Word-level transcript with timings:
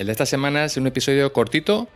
El 0.00 0.06
de 0.06 0.12
esta 0.12 0.24
semana 0.24 0.64
es 0.64 0.78
un 0.78 0.86
episodio 0.86 1.30
cortito, 1.34 1.86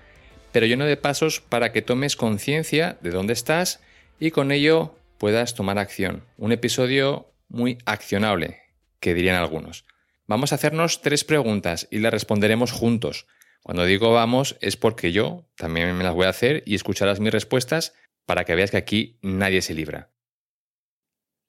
pero 0.53 0.67
lleno 0.67 0.85
de 0.85 0.99
pasos 0.99 1.41
para 1.41 1.73
que 1.73 1.81
tomes 1.81 2.17
conciencia 2.17 2.99
de 3.01 3.09
dónde 3.09 3.33
estás 3.33 3.81
y 4.21 4.31
con 4.31 4.53
ello 4.53 4.95
puedas 5.17 5.55
tomar 5.55 5.79
acción. 5.79 6.23
Un 6.37 6.53
episodio 6.53 7.33
muy 7.49 7.79
accionable, 7.87 8.61
que 9.01 9.15
dirían 9.15 9.37
algunos. 9.37 9.87
Vamos 10.27 10.53
a 10.53 10.57
hacernos 10.57 11.01
tres 11.01 11.25
preguntas 11.25 11.89
y 11.91 12.01
las 12.01 12.13
responderemos 12.13 12.73
juntos. 12.73 13.27
Cuando 13.63 13.87
digo 13.87 14.13
vamos 14.13 14.59
es 14.61 14.77
porque 14.77 15.11
yo 15.13 15.49
también 15.57 15.97
me 15.97 16.05
las 16.05 16.13
voy 16.13 16.27
a 16.27 16.29
hacer 16.29 16.63
y 16.67 16.75
escucharás 16.75 17.21
mis 17.21 17.33
respuestas 17.33 17.95
para 18.27 18.45
que 18.45 18.55
veas 18.55 18.71
que 18.71 18.77
aquí 18.77 19.19
nadie 19.23 19.63
se 19.63 19.73
libra. 19.73 20.11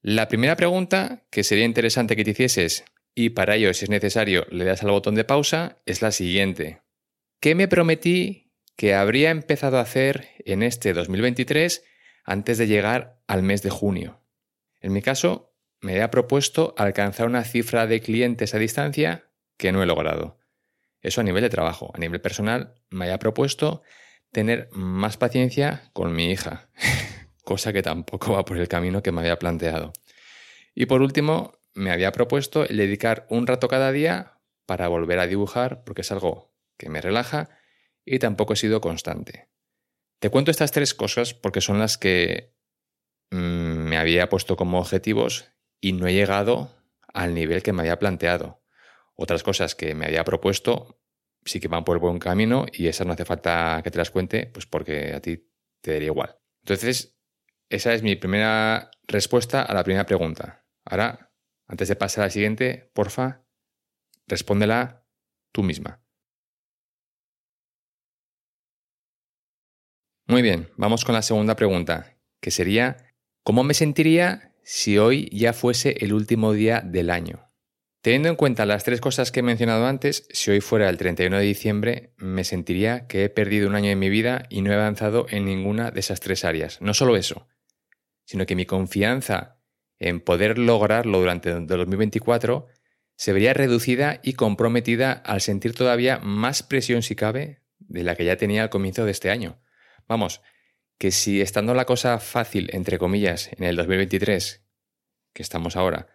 La 0.02 0.30
primera 0.30 0.56
pregunta 0.56 1.26
que 1.32 1.44
sería 1.44 1.66
interesante 1.66 2.16
que 2.16 2.24
te 2.24 2.32
hicieses 2.32 2.86
y 3.16 3.30
para 3.30 3.56
ello, 3.56 3.74
si 3.74 3.86
es 3.86 3.90
necesario, 3.90 4.46
le 4.52 4.66
das 4.66 4.84
al 4.84 4.92
botón 4.92 5.16
de 5.16 5.24
pausa, 5.24 5.82
es 5.86 6.02
la 6.02 6.12
siguiente. 6.12 6.82
¿Qué 7.40 7.56
me 7.56 7.70
prometí 7.70 8.52
que 8.76 8.94
habría 8.94 9.32
empezado 9.32 9.78
a 9.78 9.82
hacer 9.82 10.28
en 10.40 10.62
este 10.62 10.92
2023 10.92 11.84
antes 12.26 12.58
de 12.58 12.68
llegar 12.68 13.22
al 13.26 13.42
mes 13.42 13.62
de 13.62 13.70
junio? 13.70 14.22
En 14.82 14.92
mi 14.92 15.02
caso, 15.02 15.56
me 15.80 15.94
había 15.94 16.12
propuesto 16.12 16.76
alcanzar 16.78 17.28
una 17.28 17.46
cifra 17.46 17.88
de 17.88 18.02
clientes 18.02 18.54
a 18.54 18.60
distancia 18.60 19.30
que 19.58 19.72
no 19.72 19.82
he 19.82 19.86
logrado. 19.86 20.38
Eso 21.02 21.22
a 21.22 21.24
nivel 21.24 21.44
de 21.44 21.50
trabajo. 21.50 21.92
A 21.94 22.00
nivel 22.00 22.20
personal, 22.20 22.76
me 22.90 23.06
había 23.06 23.20
propuesto 23.20 23.82
tener 24.34 24.68
más 24.74 25.16
paciencia 25.16 25.90
con 25.94 26.14
mi 26.14 26.32
hija, 26.32 26.70
cosa 27.46 27.72
que 27.72 27.82
tampoco 27.82 28.34
va 28.34 28.44
por 28.44 28.58
el 28.58 28.68
camino 28.68 29.02
que 29.02 29.14
me 29.14 29.22
había 29.22 29.40
planteado. 29.40 29.94
Y 30.74 30.88
por 30.88 31.02
último, 31.02 31.60
me 31.76 31.92
había 31.92 32.12
propuesto 32.12 32.68
el 32.68 32.78
dedicar 32.78 33.28
un 33.30 33.46
rato 33.46 33.68
cada 33.68 33.92
día 33.92 34.40
para 34.66 34.88
volver 34.88 35.20
a 35.20 35.28
dibujar, 35.28 35.84
porque 35.84 36.02
es 36.02 36.12
algo 36.12 36.56
que 36.78 36.90
me 36.90 37.02
relaja 37.02 37.50
y 38.04 38.20
tampoco 38.20 38.54
he 38.54 38.56
sido 38.56 38.82
constante. 38.82 39.50
Te 40.20 40.30
cuento 40.30 40.52
estas 40.52 40.72
tres 40.72 40.94
cosas 40.94 41.34
porque 41.34 41.62
son 41.62 41.78
las 41.78 41.98
que 41.98 42.56
mm, 43.32 43.38
me 43.38 43.98
había 43.98 44.30
puesto 44.30 44.56
como 44.56 44.80
objetivos 44.80 45.52
y 45.82 45.94
no 45.94 46.08
he 46.08 46.14
llegado 46.14 46.74
al 47.14 47.34
nivel 47.34 47.62
que 47.62 47.74
me 47.74 47.82
había 47.82 48.00
planteado. 48.00 48.64
Otras 49.16 49.44
cosas 49.44 49.76
que 49.76 49.94
me 49.94 50.06
había 50.06 50.24
propuesto 50.24 51.02
sí 51.44 51.60
que 51.60 51.68
van 51.68 51.84
por 51.84 52.00
buen 52.00 52.20
camino 52.20 52.66
y 52.72 52.88
esas 52.88 53.06
no 53.06 53.14
hace 53.14 53.26
falta 53.26 53.82
que 53.84 53.92
te 53.92 53.98
las 53.98 54.12
cuente, 54.12 54.48
pues 54.48 54.66
porque 54.66 55.14
a 55.14 55.22
ti 55.22 55.48
te 55.82 55.94
daría 55.94 56.08
igual. 56.08 56.38
Entonces, 56.64 57.18
esa 57.70 57.94
es 57.94 58.02
mi 58.02 58.16
primera 58.16 58.90
respuesta 59.08 59.62
a 59.62 59.74
la 59.74 59.84
primera 59.84 60.06
pregunta. 60.06 60.66
Ahora 60.86 61.35
antes 61.68 61.88
de 61.88 61.96
pasar 61.96 62.24
a 62.24 62.28
la 62.28 62.32
siguiente, 62.32 62.90
porfa, 62.94 63.44
respóndela 64.28 65.06
tú 65.52 65.64
misma. 65.64 66.02
Muy 70.28 70.42
bien, 70.42 70.70
vamos 70.76 71.06
con 71.06 71.14
la 71.14 71.22
segunda 71.22 71.56
pregunta, 71.56 72.18
que 72.42 72.50
sería, 72.50 73.14
¿cómo 73.44 73.64
me 73.64 73.76
sentiría 73.76 74.56
si 74.64 74.98
hoy 74.98 75.30
ya 75.32 75.54
fuese 75.54 75.98
el 76.00 76.14
último 76.14 76.54
día 76.54 76.82
del 76.82 77.12
año? 77.12 77.52
Teniendo 78.02 78.30
en 78.30 78.36
cuenta 78.36 78.66
las 78.66 78.84
tres 78.84 79.02
cosas 79.02 79.32
que 79.32 79.40
he 79.40 79.44
mencionado 79.44 79.88
antes, 79.88 80.28
si 80.32 80.52
hoy 80.52 80.62
fuera 80.62 80.90
el 80.90 80.98
31 80.98 81.38
de 81.38 81.44
diciembre, 81.44 82.14
me 82.18 82.44
sentiría 82.44 83.08
que 83.08 83.24
he 83.24 83.30
perdido 83.30 83.68
un 83.68 83.76
año 83.76 83.90
de 83.90 83.96
mi 83.96 84.10
vida 84.10 84.46
y 84.50 84.62
no 84.62 84.72
he 84.72 84.76
avanzado 84.76 85.26
en 85.30 85.46
ninguna 85.46 85.90
de 85.92 86.00
esas 86.00 86.20
tres 86.20 86.46
áreas. 86.46 86.82
No 86.82 86.94
solo 86.94 87.16
eso, 87.16 87.48
sino 88.26 88.46
que 88.46 88.56
mi 88.56 88.66
confianza 88.66 89.55
en 90.00 90.20
poder 90.20 90.58
lograrlo 90.58 91.20
durante 91.20 91.52
el 91.52 91.68
2024 91.68 92.68
se 93.16 93.34
vería 93.34 93.54
reducida 93.54 94.20
y 94.24 94.34
comprometida 94.34 95.12
al 95.12 95.42
sentir 95.42 95.74
todavía 95.74 96.20
más 96.20 96.64
presión 96.64 97.02
si 97.02 97.16
cabe 97.16 97.62
de 97.80 98.04
la 98.04 98.16
que 98.16 98.26
ya 98.26 98.38
tenía 98.38 98.64
al 98.64 98.70
comienzo 98.70 99.06
de 99.06 99.12
este 99.12 99.30
año. 99.30 99.62
Vamos, 100.08 100.42
que 100.98 101.12
si 101.12 101.42
estando 101.42 101.74
la 101.74 101.86
cosa 101.86 102.20
fácil, 102.20 102.70
entre 102.74 102.98
comillas, 102.98 103.50
en 103.58 103.64
el 103.64 103.76
2023, 103.76 104.66
que 105.34 105.42
estamos 105.42 105.76
ahora, 105.76 106.08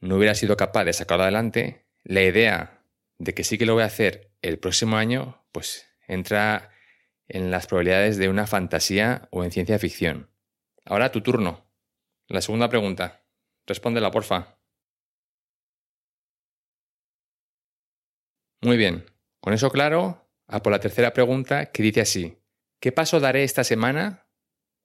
no 0.00 0.16
hubiera 0.16 0.34
sido 0.34 0.56
capaz 0.56 0.84
de 0.84 0.92
sacarlo 0.92 1.24
adelante, 1.24 1.86
la 2.04 2.22
idea 2.22 2.84
de 3.18 3.34
que 3.34 3.44
sí 3.44 3.58
que 3.58 3.66
lo 3.66 3.74
voy 3.74 3.82
a 3.82 3.86
hacer 3.86 4.32
el 4.42 4.58
próximo 4.58 4.96
año, 4.96 5.44
pues 5.52 5.86
entra 6.06 6.70
en 7.28 7.50
las 7.50 7.66
probabilidades 7.66 8.16
de 8.16 8.28
una 8.28 8.46
fantasía 8.46 9.28
o 9.30 9.44
en 9.44 9.52
ciencia 9.52 9.78
ficción. 9.78 10.30
Ahora 10.84 11.12
tu 11.12 11.20
turno. 11.20 11.69
La 12.30 12.40
segunda 12.40 12.68
pregunta. 12.68 13.24
Respóndela, 13.66 14.12
porfa. 14.12 14.56
Muy 18.62 18.76
bien. 18.76 19.04
Con 19.40 19.52
eso 19.52 19.70
claro, 19.70 20.30
a 20.46 20.62
por 20.62 20.70
la 20.70 20.78
tercera 20.78 21.12
pregunta 21.12 21.72
que 21.72 21.82
dice 21.82 22.02
así. 22.02 22.38
¿Qué 22.78 22.92
paso 22.92 23.18
daré 23.18 23.42
esta 23.42 23.64
semana, 23.64 24.28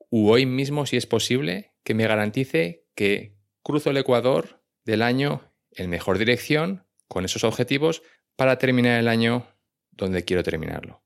u 0.10 0.30
hoy 0.30 0.48
mismo 0.48 0.88
si 0.88 0.98
es 0.98 1.06
posible, 1.06 1.76
que 1.84 1.94
me 1.94 2.08
garantice 2.08 2.88
que 2.96 3.38
cruzo 3.62 3.92
el 3.92 3.98
Ecuador 3.98 4.64
del 4.84 5.04
año 5.04 5.54
en 5.70 5.92
mejor 5.92 6.18
dirección, 6.18 6.88
con 7.08 7.26
esos 7.26 7.44
objetivos, 7.44 8.02
para 8.36 8.58
terminar 8.58 9.00
el 9.00 9.08
año 9.08 9.46
donde 9.92 10.26
quiero 10.26 10.42
terminarlo? 10.42 11.05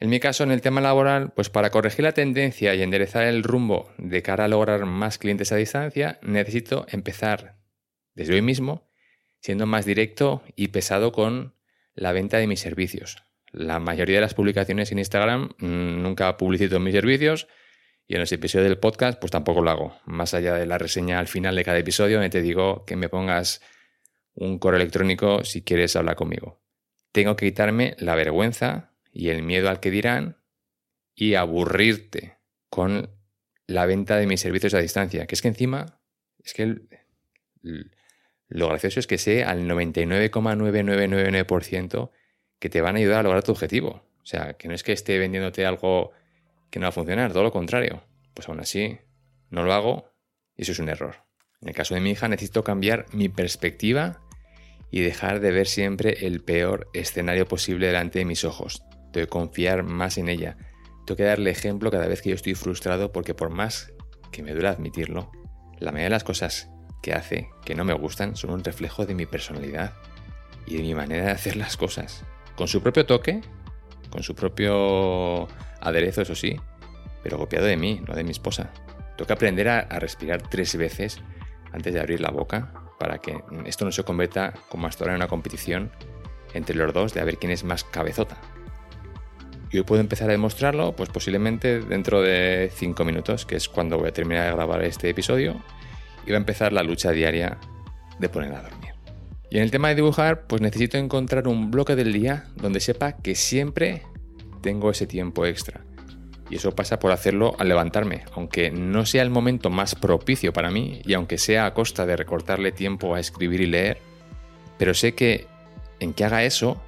En 0.00 0.08
mi 0.08 0.18
caso, 0.18 0.44
en 0.44 0.50
el 0.50 0.62
tema 0.62 0.80
laboral, 0.80 1.32
pues 1.34 1.50
para 1.50 1.68
corregir 1.68 2.04
la 2.04 2.12
tendencia 2.12 2.74
y 2.74 2.82
enderezar 2.82 3.24
el 3.24 3.42
rumbo 3.42 3.92
de 3.98 4.22
cara 4.22 4.46
a 4.46 4.48
lograr 4.48 4.86
más 4.86 5.18
clientes 5.18 5.52
a 5.52 5.56
distancia, 5.56 6.18
necesito 6.22 6.86
empezar 6.88 7.58
desde 8.14 8.34
hoy 8.34 8.42
mismo 8.42 8.90
siendo 9.40 9.66
más 9.66 9.84
directo 9.84 10.42
y 10.56 10.68
pesado 10.68 11.12
con 11.12 11.54
la 11.94 12.12
venta 12.12 12.38
de 12.38 12.46
mis 12.46 12.60
servicios. 12.60 13.22
La 13.52 13.78
mayoría 13.78 14.16
de 14.16 14.20
las 14.22 14.34
publicaciones 14.34 14.92
en 14.92 14.98
Instagram 14.98 15.50
mm, 15.58 16.02
nunca 16.02 16.36
publicito 16.36 16.78
mis 16.78 16.94
servicios 16.94 17.48
y 18.06 18.14
en 18.14 18.20
los 18.20 18.32
episodios 18.32 18.68
del 18.68 18.78
podcast 18.78 19.18
pues 19.18 19.30
tampoco 19.30 19.62
lo 19.62 19.70
hago. 19.70 19.96
Más 20.04 20.34
allá 20.34 20.54
de 20.54 20.66
la 20.66 20.78
reseña 20.78 21.18
al 21.18 21.26
final 21.26 21.56
de 21.56 21.64
cada 21.64 21.78
episodio 21.78 22.16
donde 22.16 22.30
te 22.30 22.42
digo 22.42 22.84
que 22.84 22.96
me 22.96 23.08
pongas 23.08 23.60
un 24.34 24.58
correo 24.58 24.80
electrónico 24.80 25.44
si 25.44 25.62
quieres 25.62 25.96
hablar 25.96 26.16
conmigo. 26.16 26.62
Tengo 27.12 27.34
que 27.34 27.46
quitarme 27.46 27.96
la 27.98 28.14
vergüenza 28.14 28.89
y 29.12 29.30
el 29.30 29.42
miedo 29.42 29.68
al 29.68 29.80
que 29.80 29.90
dirán 29.90 30.36
y 31.14 31.34
aburrirte 31.34 32.38
con 32.68 33.10
la 33.66 33.86
venta 33.86 34.16
de 34.16 34.26
mis 34.26 34.40
servicios 34.40 34.74
a 34.74 34.78
distancia. 34.78 35.26
Que 35.26 35.34
es 35.34 35.42
que 35.42 35.48
encima, 35.48 36.00
es 36.42 36.54
que 36.54 36.76
lo 38.48 38.68
gracioso 38.68 39.00
es 39.00 39.06
que 39.06 39.18
sé 39.18 39.44
al 39.44 39.68
99,9999% 39.68 42.10
que 42.58 42.70
te 42.70 42.80
van 42.80 42.96
a 42.96 42.98
ayudar 42.98 43.20
a 43.20 43.22
lograr 43.22 43.42
tu 43.42 43.52
objetivo. 43.52 44.02
O 44.22 44.26
sea, 44.26 44.54
que 44.54 44.68
no 44.68 44.74
es 44.74 44.82
que 44.82 44.92
esté 44.92 45.18
vendiéndote 45.18 45.66
algo 45.66 46.12
que 46.70 46.78
no 46.78 46.84
va 46.84 46.90
a 46.90 46.92
funcionar, 46.92 47.32
todo 47.32 47.42
lo 47.42 47.52
contrario. 47.52 48.04
Pues 48.34 48.48
aún 48.48 48.60
así, 48.60 48.98
no 49.50 49.64
lo 49.64 49.72
hago 49.72 50.12
y 50.56 50.62
eso 50.62 50.72
es 50.72 50.78
un 50.78 50.88
error. 50.88 51.16
En 51.60 51.68
el 51.68 51.74
caso 51.74 51.94
de 51.94 52.00
mi 52.00 52.10
hija 52.10 52.28
necesito 52.28 52.64
cambiar 52.64 53.04
mi 53.12 53.28
perspectiva 53.28 54.22
y 54.90 55.00
dejar 55.00 55.40
de 55.40 55.50
ver 55.50 55.66
siempre 55.66 56.26
el 56.26 56.42
peor 56.42 56.88
escenario 56.94 57.46
posible 57.46 57.88
delante 57.88 58.20
de 58.20 58.24
mis 58.24 58.44
ojos 58.44 58.82
tengo 59.12 59.26
que 59.26 59.30
confiar 59.30 59.82
más 59.82 60.18
en 60.18 60.28
ella. 60.28 60.56
Tengo 61.06 61.16
que 61.16 61.24
darle 61.24 61.50
ejemplo 61.50 61.90
cada 61.90 62.06
vez 62.06 62.22
que 62.22 62.30
yo 62.30 62.34
estoy 62.34 62.54
frustrado 62.54 63.12
porque 63.12 63.34
por 63.34 63.50
más 63.50 63.92
que 64.30 64.42
me 64.42 64.52
duele 64.52 64.68
admitirlo, 64.68 65.30
la 65.78 65.92
mayoría 65.92 66.06
de 66.06 66.10
las 66.10 66.24
cosas 66.24 66.70
que 67.02 67.14
hace 67.14 67.50
que 67.64 67.74
no 67.74 67.84
me 67.84 67.94
gustan 67.94 68.36
son 68.36 68.50
un 68.50 68.62
reflejo 68.62 69.06
de 69.06 69.14
mi 69.14 69.26
personalidad 69.26 69.94
y 70.66 70.76
de 70.76 70.82
mi 70.82 70.94
manera 70.94 71.24
de 71.24 71.30
hacer 71.32 71.56
las 71.56 71.76
cosas. 71.76 72.24
Con 72.56 72.68
su 72.68 72.82
propio 72.82 73.06
toque, 73.06 73.40
con 74.10 74.22
su 74.22 74.34
propio 74.34 75.48
aderezo, 75.80 76.22
eso 76.22 76.34
sí, 76.34 76.56
pero 77.22 77.38
copiado 77.38 77.66
de 77.66 77.76
mí, 77.76 78.00
no 78.06 78.14
de 78.14 78.24
mi 78.24 78.30
esposa. 78.30 78.72
Tengo 79.16 79.26
que 79.26 79.32
aprender 79.32 79.68
a, 79.68 79.82
respirar 79.98 80.42
tres 80.48 80.76
veces 80.76 81.20
antes 81.72 81.92
de 81.92 82.00
abrir 82.00 82.20
la 82.20 82.30
boca 82.30 82.72
para 82.98 83.18
que 83.18 83.42
esto 83.64 83.84
no 83.84 83.92
se 83.92 84.04
convierta 84.04 84.54
como 84.68 84.86
hasta 84.86 85.04
ahora 85.04 85.14
en 85.14 85.16
una 85.16 85.28
competición 85.28 85.90
entre 86.52 86.76
los 86.76 86.92
dos 86.92 87.14
de 87.14 87.20
a 87.20 87.24
ver 87.24 87.38
quién 87.38 87.52
es 87.52 87.64
más 87.64 87.84
cabezota. 87.84 88.40
Y 89.72 89.78
hoy 89.78 89.84
puedo 89.84 90.00
empezar 90.00 90.28
a 90.28 90.32
demostrarlo, 90.32 90.96
pues 90.96 91.10
posiblemente 91.10 91.80
dentro 91.80 92.22
de 92.22 92.70
5 92.74 93.04
minutos, 93.04 93.46
que 93.46 93.56
es 93.56 93.68
cuando 93.68 93.98
voy 93.98 94.08
a 94.08 94.12
terminar 94.12 94.46
de 94.46 94.56
grabar 94.56 94.82
este 94.82 95.08
episodio, 95.08 95.62
y 96.26 96.30
va 96.30 96.36
a 96.36 96.40
empezar 96.40 96.72
la 96.72 96.82
lucha 96.82 97.12
diaria 97.12 97.58
de 98.18 98.28
poner 98.28 98.52
a 98.52 98.62
dormir. 98.62 98.94
Y 99.50 99.56
en 99.56 99.62
el 99.62 99.70
tema 99.70 99.88
de 99.88 99.96
dibujar, 99.96 100.46
pues 100.46 100.60
necesito 100.60 100.96
encontrar 100.96 101.48
un 101.48 101.70
bloque 101.70 101.96
del 101.96 102.12
día 102.12 102.46
donde 102.56 102.80
sepa 102.80 103.12
que 103.12 103.34
siempre 103.34 104.02
tengo 104.60 104.90
ese 104.90 105.06
tiempo 105.06 105.46
extra. 105.46 105.80
Y 106.48 106.56
eso 106.56 106.74
pasa 106.74 106.98
por 106.98 107.12
hacerlo 107.12 107.54
al 107.58 107.68
levantarme, 107.68 108.24
aunque 108.34 108.70
no 108.70 109.06
sea 109.06 109.22
el 109.22 109.30
momento 109.30 109.70
más 109.70 109.94
propicio 109.94 110.52
para 110.52 110.70
mí 110.70 111.00
y 111.04 111.14
aunque 111.14 111.38
sea 111.38 111.66
a 111.66 111.74
costa 111.74 112.06
de 112.06 112.16
recortarle 112.16 112.72
tiempo 112.72 113.14
a 113.14 113.20
escribir 113.20 113.60
y 113.60 113.66
leer, 113.66 113.98
pero 114.76 114.94
sé 114.94 115.14
que 115.14 115.46
en 116.00 116.12
que 116.12 116.24
haga 116.24 116.42
eso 116.42 116.82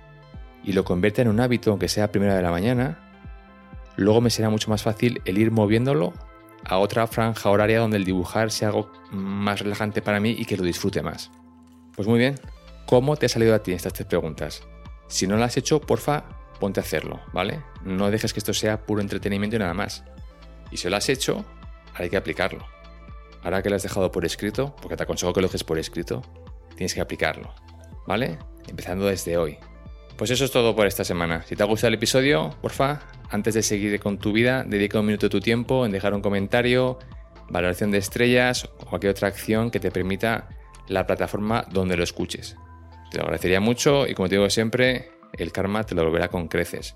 y 0.64 0.72
lo 0.72 0.84
convierta 0.84 1.22
en 1.22 1.28
un 1.28 1.40
hábito, 1.40 1.70
aunque 1.70 1.88
sea 1.88 2.04
a 2.04 2.12
primera 2.12 2.34
de 2.34 2.42
la 2.42 2.50
mañana, 2.50 2.98
luego 3.96 4.20
me 4.20 4.30
será 4.30 4.50
mucho 4.50 4.70
más 4.70 4.82
fácil 4.82 5.20
el 5.24 5.38
ir 5.38 5.50
moviéndolo 5.50 6.12
a 6.64 6.78
otra 6.78 7.06
franja 7.06 7.50
horaria 7.50 7.80
donde 7.80 7.96
el 7.96 8.04
dibujar 8.04 8.50
sea 8.50 8.68
algo 8.68 8.90
más 9.10 9.60
relajante 9.60 10.02
para 10.02 10.20
mí 10.20 10.34
y 10.38 10.44
que 10.44 10.56
lo 10.56 10.64
disfrute 10.64 11.02
más. 11.02 11.30
Pues 11.94 12.08
muy 12.08 12.18
bien, 12.18 12.36
¿cómo 12.86 13.16
te 13.16 13.26
ha 13.26 13.28
salido 13.28 13.54
a 13.54 13.62
ti 13.62 13.72
estas 13.72 13.92
tres 13.92 14.06
preguntas? 14.06 14.62
Si 15.08 15.26
no 15.26 15.36
lo 15.36 15.44
has 15.44 15.56
hecho, 15.56 15.80
porfa, 15.80 16.24
ponte 16.60 16.80
a 16.80 16.82
hacerlo, 16.82 17.20
¿vale? 17.32 17.62
No 17.84 18.10
dejes 18.10 18.32
que 18.32 18.38
esto 18.38 18.54
sea 18.54 18.86
puro 18.86 19.00
entretenimiento 19.00 19.56
y 19.56 19.58
nada 19.58 19.74
más. 19.74 20.04
Y 20.70 20.76
si 20.76 20.88
lo 20.88 20.96
has 20.96 21.08
hecho, 21.08 21.44
ahora 21.88 22.04
hay 22.04 22.10
que 22.10 22.16
aplicarlo. 22.16 22.64
Ahora 23.42 23.62
que 23.62 23.68
lo 23.68 23.76
has 23.76 23.82
dejado 23.82 24.12
por 24.12 24.24
escrito, 24.24 24.74
porque 24.80 24.96
te 24.96 25.02
aconsejo 25.02 25.32
que 25.32 25.40
lo 25.40 25.48
dejes 25.48 25.64
por 25.64 25.78
escrito, 25.78 26.22
tienes 26.76 26.94
que 26.94 27.00
aplicarlo, 27.00 27.52
¿vale? 28.06 28.38
Empezando 28.68 29.06
desde 29.06 29.36
hoy. 29.36 29.58
Pues 30.22 30.30
eso 30.30 30.44
es 30.44 30.52
todo 30.52 30.76
por 30.76 30.86
esta 30.86 31.02
semana. 31.02 31.42
Si 31.42 31.56
te 31.56 31.64
ha 31.64 31.66
gustado 31.66 31.88
el 31.88 31.94
episodio, 31.94 32.54
porfa, 32.62 33.00
antes 33.28 33.54
de 33.54 33.62
seguir 33.64 33.98
con 33.98 34.18
tu 34.18 34.30
vida, 34.30 34.62
dedica 34.62 35.00
un 35.00 35.06
minuto 35.06 35.26
de 35.26 35.30
tu 35.30 35.40
tiempo 35.40 35.84
en 35.84 35.90
dejar 35.90 36.14
un 36.14 36.20
comentario, 36.20 37.00
valoración 37.48 37.90
de 37.90 37.98
estrellas 37.98 38.70
o 38.78 38.86
cualquier 38.86 39.10
otra 39.10 39.26
acción 39.26 39.72
que 39.72 39.80
te 39.80 39.90
permita 39.90 40.48
la 40.86 41.08
plataforma 41.08 41.66
donde 41.72 41.96
lo 41.96 42.04
escuches. 42.04 42.54
Te 43.10 43.18
lo 43.18 43.24
agradecería 43.24 43.58
mucho 43.58 44.06
y 44.06 44.14
como 44.14 44.28
te 44.28 44.36
digo 44.36 44.48
siempre, 44.48 45.10
el 45.32 45.50
karma 45.50 45.82
te 45.82 45.96
lo 45.96 46.04
volverá 46.04 46.28
con 46.28 46.46
creces. 46.46 46.94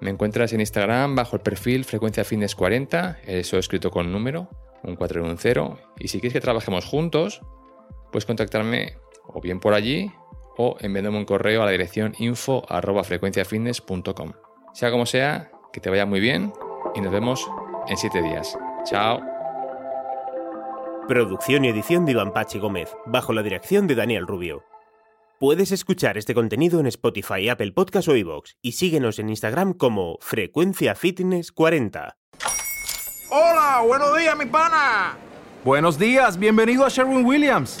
Me 0.00 0.10
encuentras 0.10 0.52
en 0.52 0.60
Instagram 0.60 1.16
bajo 1.16 1.34
el 1.34 1.42
perfil 1.42 1.84
Frecuencia 1.84 2.22
Fitness 2.22 2.54
40, 2.54 3.22
eso 3.26 3.58
escrito 3.58 3.90
con 3.90 4.12
número, 4.12 4.48
un 4.84 4.94
4 4.94 5.20
y 5.20 5.28
un 5.28 5.36
0. 5.36 5.80
Y 5.98 6.06
si 6.06 6.20
quieres 6.20 6.34
que 6.34 6.40
trabajemos 6.40 6.84
juntos, 6.84 7.40
puedes 8.12 8.24
contactarme 8.24 8.98
o 9.26 9.40
bien 9.40 9.58
por 9.58 9.74
allí 9.74 10.12
o 10.62 10.76
enviándome 10.80 11.18
un 11.18 11.24
correo 11.24 11.62
a 11.62 11.66
la 11.66 11.72
dirección 11.72 12.14
info 12.18 12.64
frecuenciafitness.com. 13.04 14.32
Sea 14.72 14.90
como 14.90 15.06
sea, 15.06 15.50
que 15.72 15.80
te 15.80 15.90
vaya 15.90 16.06
muy 16.06 16.20
bien 16.20 16.52
y 16.94 17.00
nos 17.00 17.12
vemos 17.12 17.50
en 17.88 17.96
7 17.96 18.22
días. 18.22 18.56
Chao. 18.84 19.20
Producción 21.08 21.64
y 21.64 21.68
edición 21.68 22.04
de 22.06 22.12
Iván 22.12 22.32
Pachi 22.32 22.58
Gómez, 22.58 22.96
bajo 23.06 23.32
la 23.32 23.42
dirección 23.42 23.86
de 23.88 23.96
Daniel 23.96 24.26
Rubio. 24.26 24.64
Puedes 25.40 25.72
escuchar 25.72 26.16
este 26.16 26.34
contenido 26.34 26.78
en 26.78 26.86
Spotify, 26.86 27.48
Apple 27.48 27.72
Podcasts 27.72 28.08
o 28.08 28.14
iVoox 28.14 28.52
y 28.62 28.72
síguenos 28.72 29.18
en 29.18 29.28
Instagram 29.28 29.72
como 29.72 30.16
Frecuencia 30.20 30.94
Fitness 30.94 31.50
40. 31.50 32.16
Hola, 33.30 33.82
buenos 33.84 34.16
días, 34.16 34.36
mi 34.36 34.46
pana. 34.46 35.16
Buenos 35.64 35.98
días, 35.98 36.38
bienvenido 36.38 36.86
a 36.86 36.88
Sherwin 36.88 37.24
Williams. 37.26 37.80